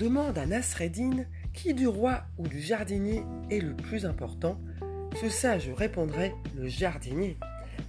demande 0.00 0.38
à 0.38 0.46
Nasreddin 0.46 1.26
qui 1.52 1.74
du 1.74 1.86
roi 1.86 2.22
ou 2.38 2.48
du 2.48 2.58
jardinier 2.58 3.22
est 3.50 3.60
le 3.60 3.76
plus 3.76 4.06
important, 4.06 4.58
ce 5.20 5.28
sage 5.28 5.68
répondrait 5.76 6.32
le 6.56 6.68
jardinier, 6.68 7.36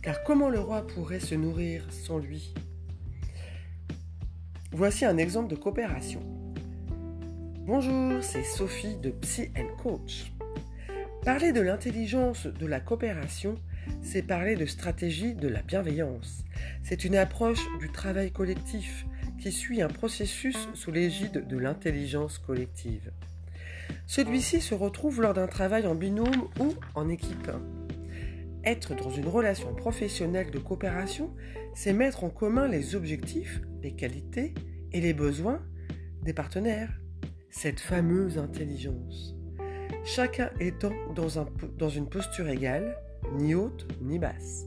car 0.01 0.21
comment 0.23 0.49
le 0.49 0.59
roi 0.59 0.85
pourrait 0.85 1.21
se 1.21 1.35
nourrir 1.35 1.87
sans 1.89 2.17
lui? 2.17 2.53
Voici 4.73 5.05
un 5.05 5.15
exemple 5.15 5.49
de 5.49 5.55
coopération. 5.55 6.19
Bonjour, 7.65 8.21
c'est 8.21 8.43
Sophie 8.43 8.97
de 8.97 9.11
Psy 9.11 9.49
Coach. 9.81 10.33
Parler 11.23 11.53
de 11.53 11.61
l'intelligence 11.61 12.45
de 12.45 12.65
la 12.65 12.81
coopération, 12.81 13.55
c'est 14.01 14.23
parler 14.23 14.57
de 14.57 14.65
stratégie 14.65 15.33
de 15.33 15.47
la 15.47 15.61
bienveillance. 15.61 16.43
C'est 16.83 17.05
une 17.05 17.15
approche 17.15 17.65
du 17.79 17.89
travail 17.89 18.31
collectif 18.31 19.05
qui 19.41 19.51
suit 19.51 19.81
un 19.81 19.87
processus 19.87 20.69
sous 20.75 20.91
l'égide 20.91 21.47
de 21.47 21.57
l'intelligence 21.57 22.37
collective. 22.37 23.11
Celui-ci 24.05 24.61
se 24.61 24.75
retrouve 24.75 25.21
lors 25.21 25.33
d'un 25.33 25.47
travail 25.47 25.87
en 25.87 25.95
binôme 25.95 26.47
ou 26.59 26.75
en 26.93 27.09
équipe. 27.09 27.49
Être 28.63 28.95
dans 28.95 29.09
une 29.09 29.27
relation 29.27 29.73
professionnelle 29.73 30.51
de 30.51 30.59
coopération, 30.59 31.33
c'est 31.73 31.93
mettre 31.93 32.23
en 32.23 32.29
commun 32.29 32.67
les 32.67 32.95
objectifs, 32.95 33.61
les 33.81 33.93
qualités 33.93 34.53
et 34.91 35.01
les 35.01 35.13
besoins 35.13 35.63
des 36.21 36.33
partenaires. 36.33 36.93
Cette 37.49 37.79
fameuse 37.79 38.37
intelligence. 38.37 39.35
Chacun 40.05 40.51
étant 40.59 40.93
dans, 41.15 41.27
dans 41.77 41.89
une 41.89 42.07
posture 42.07 42.47
égale, 42.47 42.95
ni 43.33 43.55
haute 43.55 43.87
ni 44.01 44.19
basse. 44.19 44.65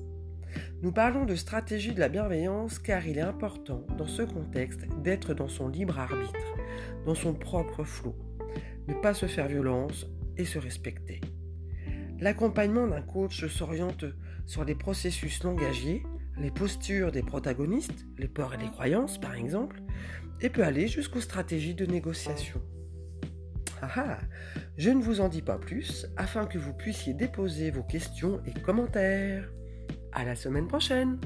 Nous 0.84 0.92
parlons 0.92 1.24
de 1.24 1.34
stratégie 1.34 1.94
de 1.94 1.98
la 1.98 2.10
bienveillance 2.10 2.78
car 2.78 3.06
il 3.06 3.16
est 3.16 3.22
important 3.22 3.86
dans 3.96 4.06
ce 4.06 4.20
contexte 4.20 4.82
d'être 5.02 5.32
dans 5.32 5.48
son 5.48 5.68
libre 5.68 5.98
arbitre, 5.98 6.58
dans 7.06 7.14
son 7.14 7.32
propre 7.32 7.84
flot, 7.84 8.14
ne 8.86 8.92
pas 8.92 9.14
se 9.14 9.24
faire 9.24 9.48
violence 9.48 10.06
et 10.36 10.44
se 10.44 10.58
respecter. 10.58 11.22
L'accompagnement 12.20 12.86
d'un 12.86 13.00
coach 13.00 13.46
s'oriente 13.46 14.04
sur 14.44 14.62
les 14.66 14.74
processus 14.74 15.42
langagiers, 15.42 16.02
les 16.38 16.50
postures 16.50 17.12
des 17.12 17.22
protagonistes, 17.22 18.04
les 18.18 18.28
peurs 18.28 18.52
et 18.52 18.58
les 18.58 18.70
croyances 18.70 19.16
par 19.16 19.36
exemple, 19.36 19.80
et 20.42 20.50
peut 20.50 20.64
aller 20.64 20.86
jusqu'aux 20.86 21.22
stratégies 21.22 21.74
de 21.74 21.86
négociation. 21.86 22.60
Ah 23.80 23.88
ah, 23.96 24.18
je 24.76 24.90
ne 24.90 25.02
vous 25.02 25.22
en 25.22 25.30
dis 25.30 25.40
pas 25.40 25.56
plus 25.56 26.06
afin 26.18 26.44
que 26.44 26.58
vous 26.58 26.74
puissiez 26.74 27.14
déposer 27.14 27.70
vos 27.70 27.84
questions 27.84 28.42
et 28.44 28.52
commentaires. 28.60 29.48
À 30.16 30.24
la 30.24 30.36
semaine 30.36 30.68
prochaine 30.68 31.18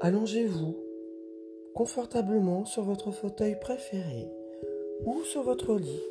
Allongez-vous 0.00 0.76
confortablement 1.74 2.64
sur 2.64 2.82
votre 2.82 3.10
fauteuil 3.10 3.58
préféré 3.60 4.30
ou 5.04 5.22
sur 5.24 5.42
votre 5.42 5.76
lit. 5.76 6.02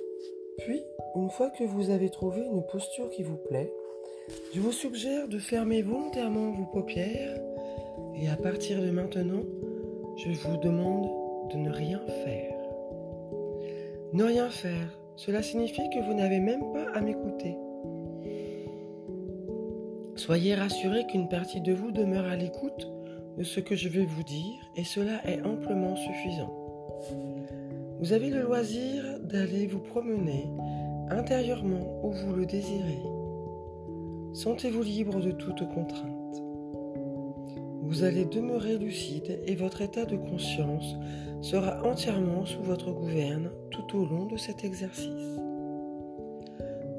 Puis, 0.60 0.84
une 1.16 1.30
fois 1.30 1.50
que 1.50 1.64
vous 1.64 1.90
avez 1.90 2.10
trouvé 2.10 2.42
une 2.42 2.64
posture 2.68 3.10
qui 3.10 3.24
vous 3.24 3.38
plaît, 3.38 3.72
je 4.54 4.60
vous 4.60 4.72
suggère 4.72 5.28
de 5.28 5.40
fermer 5.40 5.82
volontairement 5.82 6.52
vos 6.52 6.66
paupières 6.66 7.40
et 8.16 8.30
à 8.30 8.36
partir 8.36 8.82
de 8.82 8.92
maintenant, 8.92 9.44
je 10.26 10.32
vous 10.40 10.58
demande 10.58 11.08
de 11.52 11.58
ne 11.58 11.70
rien 11.70 12.02
faire. 12.24 12.56
Ne 14.14 14.24
rien 14.24 14.50
faire, 14.50 15.00
cela 15.16 15.44
signifie 15.44 15.88
que 15.90 16.04
vous 16.04 16.16
n'avez 16.16 16.40
même 16.40 16.72
pas 16.74 16.90
à 16.96 17.02
m'écouter. 17.02 17.56
Soyez 20.16 20.56
rassuré 20.56 21.06
qu'une 21.06 21.30
partie 21.30 21.62
de 21.62 21.74
vous 21.74 21.92
demeure 21.92 22.26
à 22.26 22.36
l'écoute 22.36 22.92
de 23.38 23.44
ce 23.44 23.60
que 23.60 23.76
je 23.76 23.88
vais 23.90 24.06
vous 24.06 24.24
dire 24.24 24.72
et 24.76 24.84
cela 24.84 25.22
est 25.30 25.42
amplement 25.42 25.96
suffisant. 25.96 26.54
Vous 28.00 28.14
avez 28.14 28.30
le 28.30 28.42
loisir 28.42 29.20
d'aller 29.22 29.68
vous 29.68 29.80
promener 29.80 30.50
intérieurement 31.12 32.00
où 32.04 32.12
vous 32.12 32.34
le 32.34 32.48
désirez. 32.48 33.04
Sentez-vous 34.34 34.82
libre 34.82 35.20
de 35.20 35.32
toute 35.32 35.68
contrainte. 35.70 36.15
Vous 37.88 38.04
allez 38.04 38.26
demeurer 38.26 38.80
lucide 38.80 39.40
et 39.46 39.56
votre 39.56 39.82
état 39.82 40.06
de 40.06 40.18
conscience 40.18 40.96
sera 41.42 41.86
entièrement 41.86 42.44
sous 42.44 42.64
votre 42.64 42.92
gouverne 42.92 43.52
tout 43.70 44.00
au 44.00 44.06
long 44.06 44.26
de 44.26 44.38
cet 44.38 44.64
exercice. 44.64 45.40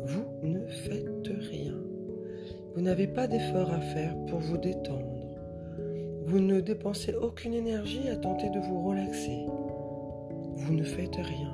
Vous 0.05 0.25
ne 0.45 0.65
faites 0.67 1.29
rien. 1.51 1.75
Vous 2.75 2.83
n'avez 2.83 3.09
pas 3.09 3.27
d'effort 3.27 3.73
à 3.73 3.81
faire 3.81 4.15
pour 4.27 4.39
vous 4.39 4.59
détendre. 4.59 5.27
Vous 6.25 6.39
ne 6.39 6.61
dépensez 6.61 7.15
aucune 7.15 7.55
énergie 7.55 8.09
à 8.09 8.17
tenter 8.17 8.49
de 8.51 8.61
vous 8.61 8.87
relaxer. 8.87 9.45
Vous 10.55 10.73
ne 10.73 10.85
faites 10.85 11.17
rien. 11.17 11.53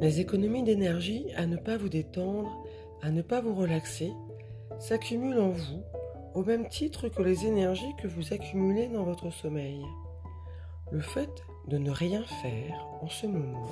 Les 0.00 0.20
économies 0.20 0.62
d'énergie 0.62 1.26
à 1.36 1.46
ne 1.46 1.56
pas 1.56 1.76
vous 1.76 1.90
détendre, 1.90 2.50
à 3.02 3.10
ne 3.10 3.20
pas 3.20 3.42
vous 3.42 3.54
relaxer, 3.54 4.10
s'accumulent 4.80 5.40
en 5.40 5.50
vous 5.50 5.82
au 6.34 6.42
même 6.42 6.68
titre 6.68 7.08
que 7.08 7.22
les 7.22 7.46
énergies 7.46 7.94
que 8.02 8.08
vous 8.08 8.32
accumulez 8.32 8.88
dans 8.88 9.04
votre 9.04 9.30
sommeil. 9.30 9.84
Le 10.90 11.00
fait 11.00 11.44
de 11.68 11.78
ne 11.78 11.90
rien 11.90 12.22
faire 12.42 12.86
en 13.00 13.08
ce 13.08 13.26
moment 13.26 13.68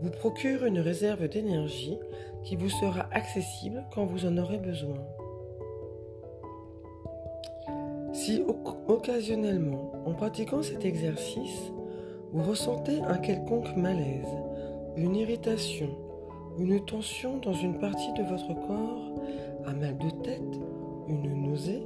vous 0.00 0.10
procure 0.10 0.64
une 0.64 0.80
réserve 0.80 1.28
d'énergie 1.28 1.98
qui 2.42 2.56
vous 2.56 2.70
sera 2.70 3.06
accessible 3.12 3.84
quand 3.92 4.06
vous 4.06 4.24
en 4.24 4.38
aurez 4.38 4.56
besoin. 4.56 4.96
Si 8.12 8.42
occasionnellement, 8.88 9.92
en 10.06 10.14
pratiquant 10.14 10.62
cet 10.62 10.84
exercice, 10.84 11.72
vous 12.32 12.42
ressentez 12.42 13.00
un 13.02 13.18
quelconque 13.18 13.76
malaise, 13.76 14.28
une 14.96 15.16
irritation, 15.16 15.90
une 16.58 16.84
tension 16.84 17.38
dans 17.38 17.52
une 17.52 17.78
partie 17.78 18.12
de 18.14 18.22
votre 18.22 18.54
corps, 18.66 19.14
un 19.66 19.74
mal 19.74 19.98
de 19.98 20.10
tête, 20.22 20.60
une 21.08 21.42
nausée, 21.42 21.82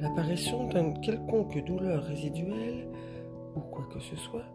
l'apparition 0.00 0.68
d'une 0.68 1.00
quelconque 1.00 1.64
douleur 1.64 2.02
résiduelle 2.04 2.88
ou 3.56 3.60
quoi 3.60 3.84
que 3.92 4.00
ce 4.00 4.16
soit, 4.16 4.46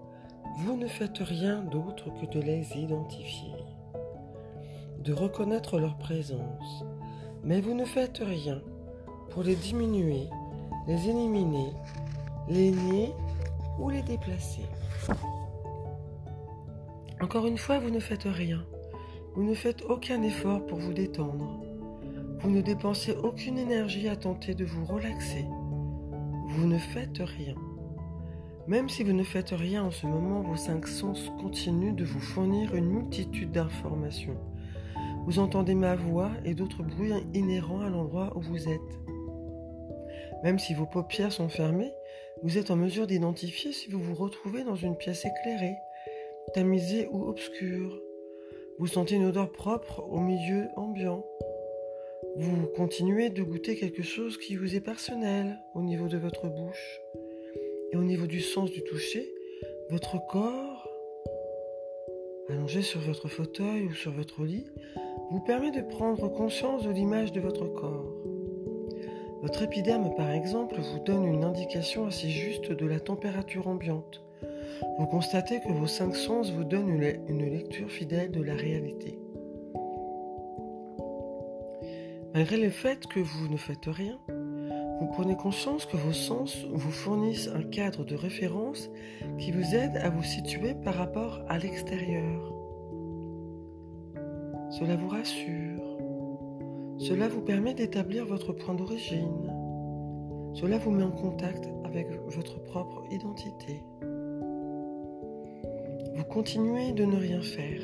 vous 0.60 0.78
ne 0.78 0.88
faites 0.88 1.18
rien 1.18 1.62
d'autre 1.64 2.06
que 2.20 2.26
de 2.26 2.42
les 2.42 2.78
identifier, 2.78 3.54
de 5.00 5.14
reconnaître 5.14 5.80
leur 5.80 5.98
présence, 5.98 6.86
mais 7.44 7.62
vous 7.62 7.74
ne 7.74 7.86
faites 7.86 8.20
rien 8.20 8.62
pour 9.30 9.44
les 9.44 9.56
diminuer, 9.56 10.30
les 10.88 11.10
éliminer, 11.10 11.74
les 12.48 12.72
nier 12.72 13.12
ou 13.80 13.90
les 13.90 14.02
déplacer. 14.02 14.66
Encore 17.22 17.48
une 17.48 17.58
fois, 17.58 17.80
vous 17.80 17.90
ne 17.90 18.00
faites 18.00 18.24
rien. 18.26 18.66
Vous 19.36 19.44
ne 19.44 19.54
faites 19.54 19.82
aucun 19.84 20.22
effort 20.22 20.66
pour 20.66 20.78
vous 20.78 20.94
détendre. 20.94 21.65
Vous 22.46 22.52
ne 22.52 22.62
dépensez 22.62 23.16
aucune 23.24 23.58
énergie 23.58 24.08
à 24.08 24.16
tenter 24.16 24.54
de 24.54 24.66
vous 24.66 24.86
relaxer. 24.86 25.46
Vous 26.50 26.68
ne 26.68 26.78
faites 26.78 27.18
rien. 27.18 27.56
Même 28.68 28.88
si 28.88 29.04
vous 29.04 29.14
ne 29.14 29.24
faites 29.24 29.50
rien 29.50 29.84
en 29.84 29.90
ce 29.90 30.06
moment, 30.06 30.44
vos 30.44 30.56
cinq 30.56 30.88
sens 30.88 31.32
continuent 31.42 31.96
de 31.96 32.06
vous 32.06 32.20
fournir 32.20 32.76
une 32.76 32.86
multitude 32.86 33.52
d'informations. 33.52 34.38
Vous 35.26 35.40
entendez 35.40 35.74
ma 35.74 35.96
voix 35.96 36.30
et 36.46 36.54
d'autres 36.54 36.84
bruits 36.84 37.14
inhérents 37.34 37.82
à 37.82 37.90
l'endroit 37.90 38.32
où 38.38 38.42
vous 38.42 38.70
êtes. 38.70 39.00
Même 40.44 40.60
si 40.60 40.76
vos 40.76 40.86
paupières 40.86 41.34
sont 41.34 41.50
fermées, 41.50 41.94
vous 42.44 42.60
êtes 42.60 42.70
en 42.70 42.76
mesure 42.76 43.08
d'identifier 43.08 43.74
si 43.74 43.90
vous 43.90 44.00
vous 44.00 44.14
retrouvez 44.14 44.64
dans 44.64 44.76
une 44.76 44.98
pièce 44.98 45.26
éclairée, 45.26 45.78
tamisée 46.54 47.08
ou 47.12 47.24
obscure. 47.28 48.00
Vous 48.78 48.86
sentez 48.86 49.16
une 49.16 49.26
odeur 49.26 49.52
propre 49.52 50.06
au 50.08 50.20
milieu 50.20 50.68
ambiant. 50.76 51.26
Vous 52.38 52.68
continuez 52.76 53.30
de 53.30 53.44
goûter 53.44 53.78
quelque 53.78 54.04
chose 54.04 54.38
qui 54.38 54.58
vous 54.58 54.76
est 54.76 54.82
personnel 54.82 55.58
au 55.74 55.82
niveau 55.82 56.10
de 56.10 56.18
votre 56.18 56.48
bouche. 56.48 57.00
Et 57.94 57.96
au 57.96 58.04
niveau 58.04 58.28
du 58.28 58.42
sens 58.42 58.70
du 58.72 58.84
toucher, 58.84 59.32
votre 59.90 60.18
corps, 60.28 60.90
allongé 62.50 62.82
sur 62.82 63.00
votre 63.00 63.30
fauteuil 63.30 63.84
ou 63.84 63.94
sur 63.94 64.12
votre 64.12 64.44
lit, 64.44 64.68
vous 65.32 65.40
permet 65.40 65.72
de 65.72 65.80
prendre 65.80 66.28
conscience 66.28 66.84
de 66.84 66.92
l'image 66.92 67.32
de 67.32 67.40
votre 67.40 67.68
corps. 67.68 68.14
Votre 69.42 69.64
épiderme, 69.64 70.14
par 70.16 70.32
exemple, 70.32 70.76
vous 70.76 71.00
donne 71.00 71.26
une 71.26 71.46
indication 71.46 72.06
assez 72.06 72.28
juste 72.28 72.70
de 72.70 72.86
la 72.86 73.00
température 73.00 73.70
ambiante. 73.70 74.22
Vous 75.00 75.06
constatez 75.06 75.62
que 75.62 75.72
vos 75.72 75.88
cinq 75.88 76.14
sens 76.18 76.52
vous 76.52 76.66
donnent 76.66 77.02
une 77.30 77.50
lecture 77.50 77.90
fidèle 77.90 78.32
de 78.32 78.42
la 78.42 78.56
réalité. 78.56 79.20
Malgré 82.36 82.58
le 82.58 82.70
fait 82.70 83.08
que 83.08 83.22
vous 83.22 83.48
ne 83.48 83.56
faites 83.56 83.86
rien, 83.86 84.20
vous 85.00 85.08
prenez 85.08 85.38
conscience 85.38 85.86
que 85.86 85.96
vos 85.96 86.12
sens 86.12 86.66
vous 86.70 86.92
fournissent 86.92 87.48
un 87.48 87.64
cadre 87.64 88.04
de 88.04 88.14
référence 88.14 88.90
qui 89.38 89.54
vous 89.54 89.74
aide 89.74 89.96
à 89.96 90.10
vous 90.10 90.22
situer 90.22 90.74
par 90.74 90.96
rapport 90.96 91.46
à 91.48 91.58
l'extérieur. 91.58 92.54
Cela 94.70 94.98
vous 94.98 95.08
rassure. 95.08 95.98
Cela 96.98 97.30
vous 97.30 97.40
permet 97.40 97.74
d'établir 97.74 98.26
votre 98.26 98.52
point 98.52 98.74
d'origine. 98.74 99.50
Cela 100.56 100.78
vous 100.78 100.92
met 100.92 101.04
en 101.04 101.12
contact 101.12 101.70
avec 101.86 102.10
votre 102.28 102.62
propre 102.64 103.06
identité. 103.12 103.82
Vous 106.14 106.26
continuez 106.26 106.92
de 106.92 107.06
ne 107.06 107.16
rien 107.16 107.42
faire. 107.42 107.82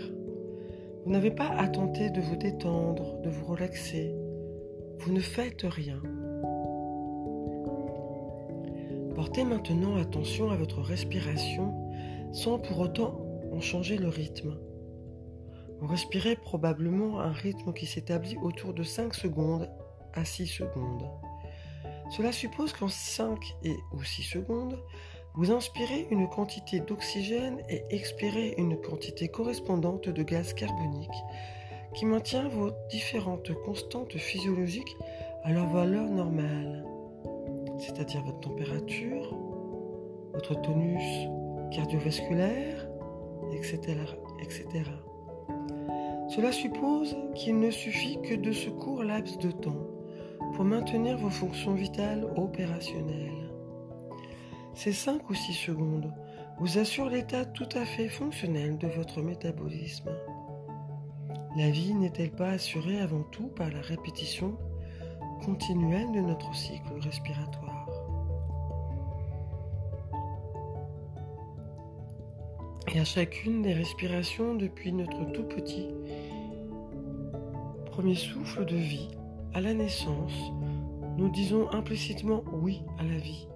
Vous 1.05 1.11
n'avez 1.13 1.31
pas 1.31 1.51
à 1.57 1.69
tenter 1.69 2.09
de 2.09 2.19
vous 2.19 2.35
détendre, 2.35 3.21
de 3.21 3.29
vous 3.29 3.45
relaxer. 3.45 4.13
Vous 5.03 5.13
ne 5.13 5.19
faites 5.19 5.63
rien. 5.63 5.99
Portez 9.15 9.43
maintenant 9.43 9.95
attention 9.95 10.51
à 10.51 10.55
votre 10.55 10.79
respiration 10.79 11.73
sans 12.31 12.59
pour 12.59 12.79
autant 12.79 13.19
en 13.51 13.59
changer 13.59 13.97
le 13.97 14.09
rythme. 14.09 14.59
Vous 15.79 15.87
respirez 15.87 16.35
probablement 16.35 17.19
un 17.19 17.31
rythme 17.31 17.73
qui 17.73 17.87
s'établit 17.87 18.37
autour 18.43 18.75
de 18.75 18.83
5 18.83 19.15
secondes 19.15 19.71
à 20.13 20.23
6 20.23 20.45
secondes. 20.45 21.09
Cela 22.15 22.31
suppose 22.31 22.71
qu'en 22.71 22.87
5 22.87 23.39
et 23.63 23.75
ou 23.93 24.03
6 24.03 24.21
secondes, 24.21 24.77
vous 25.33 25.51
inspirez 25.51 26.05
une 26.11 26.29
quantité 26.29 26.79
d'oxygène 26.79 27.59
et 27.69 27.83
expirez 27.89 28.53
une 28.59 28.79
quantité 28.79 29.29
correspondante 29.29 30.09
de 30.09 30.21
gaz 30.21 30.53
carbonique 30.53 31.09
qui 31.93 32.05
maintient 32.05 32.47
vos 32.47 32.71
différentes 32.89 33.53
constantes 33.65 34.17
physiologiques 34.17 34.95
à 35.43 35.51
leur 35.51 35.67
valeur 35.67 36.09
normale, 36.09 36.85
c'est-à-dire 37.79 38.23
votre 38.23 38.41
température, 38.41 39.35
votre 40.33 40.59
tonus 40.61 41.27
cardiovasculaire, 41.71 42.87
etc. 43.53 43.79
etc. 44.41 44.65
Cela 46.29 46.51
suppose 46.51 47.17
qu'il 47.35 47.59
ne 47.59 47.71
suffit 47.71 48.21
que 48.21 48.35
de 48.35 48.51
ce 48.51 48.69
court 48.69 49.03
laps 49.03 49.37
de 49.39 49.51
temps 49.51 49.87
pour 50.53 50.63
maintenir 50.63 51.17
vos 51.17 51.29
fonctions 51.29 51.73
vitales 51.73 52.25
opérationnelles. 52.35 53.51
Ces 54.73 54.93
5 54.93 55.29
ou 55.29 55.33
6 55.33 55.53
secondes 55.53 56.13
vous 56.59 56.77
assurent 56.77 57.09
l'état 57.09 57.45
tout 57.45 57.67
à 57.73 57.85
fait 57.85 58.07
fonctionnel 58.07 58.77
de 58.77 58.87
votre 58.87 59.21
métabolisme. 59.21 60.11
La 61.57 61.69
vie 61.69 61.93
n'est-elle 61.93 62.31
pas 62.31 62.51
assurée 62.51 63.01
avant 63.01 63.23
tout 63.23 63.47
par 63.47 63.69
la 63.69 63.81
répétition 63.81 64.57
continuelle 65.43 66.09
de 66.13 66.21
notre 66.21 66.55
cycle 66.55 66.93
respiratoire? 67.01 67.89
Et 72.93 72.99
à 72.99 73.03
chacune 73.03 73.61
des 73.61 73.73
respirations 73.73 74.55
depuis 74.55 74.93
notre 74.93 75.31
tout 75.33 75.43
petit 75.43 75.87
premier 77.85 78.15
souffle 78.15 78.63
de 78.65 78.77
vie 78.77 79.09
à 79.53 79.59
la 79.59 79.73
naissance, 79.73 80.53
nous 81.17 81.29
disons 81.29 81.69
implicitement 81.71 82.43
oui 82.53 82.81
à 82.97 83.03
la 83.03 83.17
vie. 83.17 83.47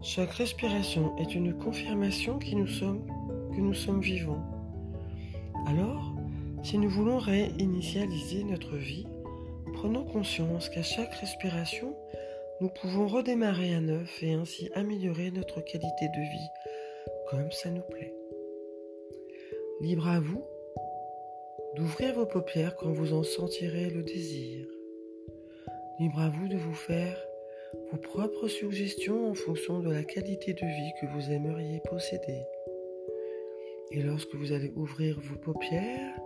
Chaque 0.00 0.32
respiration 0.32 1.14
est 1.18 1.34
une 1.34 1.52
confirmation 1.52 2.38
que 2.38 2.54
nous 2.54 2.66
sommes, 2.66 3.02
que 3.54 3.60
nous 3.60 3.74
sommes 3.74 4.00
vivants. 4.00 4.42
Alors, 5.66 6.09
si 6.62 6.78
nous 6.78 6.88
voulons 6.88 7.18
réinitialiser 7.18 8.44
notre 8.44 8.76
vie, 8.76 9.06
prenons 9.74 10.04
conscience 10.04 10.68
qu'à 10.68 10.82
chaque 10.82 11.14
respiration, 11.14 11.96
nous 12.60 12.68
pouvons 12.68 13.06
redémarrer 13.06 13.74
à 13.74 13.80
neuf 13.80 14.22
et 14.22 14.34
ainsi 14.34 14.70
améliorer 14.74 15.30
notre 15.30 15.60
qualité 15.62 16.08
de 16.08 16.20
vie 16.20 16.48
comme 17.30 17.50
ça 17.52 17.70
nous 17.70 17.82
plaît. 17.82 18.14
Libre 19.80 20.08
à 20.08 20.20
vous 20.20 20.44
d'ouvrir 21.76 22.14
vos 22.14 22.26
paupières 22.26 22.76
quand 22.76 22.90
vous 22.90 23.14
en 23.14 23.22
sentirez 23.22 23.88
le 23.88 24.02
désir. 24.02 24.66
Libre 26.00 26.20
à 26.20 26.28
vous 26.28 26.48
de 26.48 26.56
vous 26.56 26.74
faire 26.74 27.16
vos 27.92 27.98
propres 27.98 28.48
suggestions 28.48 29.30
en 29.30 29.34
fonction 29.34 29.80
de 29.80 29.92
la 29.92 30.02
qualité 30.02 30.52
de 30.52 30.66
vie 30.66 30.92
que 31.00 31.06
vous 31.06 31.30
aimeriez 31.30 31.80
posséder. 31.88 32.42
Et 33.92 34.02
lorsque 34.02 34.34
vous 34.34 34.52
allez 34.52 34.72
ouvrir 34.76 35.18
vos 35.20 35.36
paupières, 35.36 36.20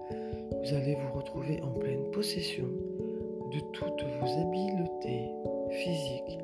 vous 0.64 0.74
allez 0.74 0.94
vous 0.94 1.12
retrouver 1.18 1.60
en 1.62 1.72
pleine 1.72 2.10
possession 2.10 2.64
de 3.52 3.60
toutes 3.72 4.02
vos 4.02 4.40
habiletés 4.40 5.28
physiques 5.70 6.38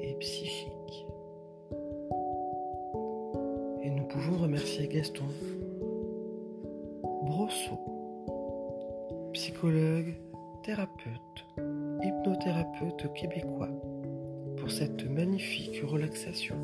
et 0.00 0.14
psychiques. 0.14 1.06
Et 3.82 3.90
nous 3.90 4.04
pouvons 4.04 4.38
remercier 4.38 4.88
Gaston 4.88 5.26
Brosseau, 7.26 7.78
psychologue, 9.34 10.14
thérapeute, 10.62 11.44
hypnothérapeute 12.02 13.12
québécois, 13.12 13.68
pour 14.56 14.70
cette 14.70 15.04
magnifique 15.04 15.82
relaxation. 15.84 16.56